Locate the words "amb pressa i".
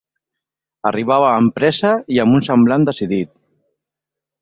1.33-2.19